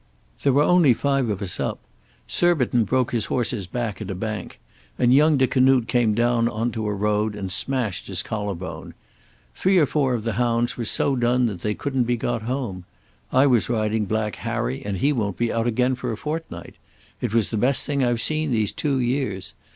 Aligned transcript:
There 0.41 0.51
were 0.51 0.63
only 0.63 0.95
five 0.95 1.29
of 1.29 1.43
us 1.43 1.59
up. 1.59 1.77
Surbiton 2.27 2.85
broke 2.85 3.11
his 3.11 3.25
horse's 3.25 3.67
back 3.67 4.01
at 4.01 4.09
a 4.09 4.15
bank, 4.15 4.59
and 4.97 5.13
young 5.13 5.37
De 5.37 5.45
Canute 5.45 5.87
came 5.87 6.15
down 6.15 6.49
on 6.49 6.71
to 6.71 6.87
a 6.87 6.93
road 6.95 7.35
and 7.35 7.51
smashed 7.51 8.07
his 8.07 8.23
collar 8.23 8.55
bone. 8.55 8.95
Three 9.53 9.77
or 9.77 9.85
four 9.85 10.15
of 10.15 10.23
the 10.23 10.31
hounds 10.41 10.75
were 10.75 10.85
so 10.85 11.15
done 11.15 11.45
that 11.45 11.61
they 11.61 11.75
couldn't 11.75 12.05
be 12.05 12.17
got 12.17 12.41
home. 12.41 12.85
I 13.31 13.45
was 13.45 13.69
riding 13.69 14.05
Black 14.05 14.37
Harry 14.37 14.83
and 14.83 14.97
he 14.97 15.13
won't 15.13 15.37
be 15.37 15.53
out 15.53 15.67
again 15.67 15.93
for 15.93 16.11
a 16.11 16.17
fortnight. 16.17 16.77
It 17.21 17.31
was 17.31 17.49
the 17.49 17.55
best 17.57 17.85
thing 17.85 18.03
I've 18.03 18.21
seen 18.21 18.49
these 18.51 18.71
two 18.71 18.97
years. 18.99 19.53